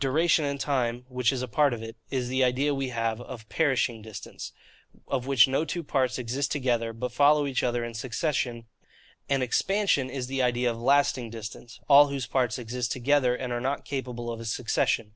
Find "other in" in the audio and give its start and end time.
7.62-7.94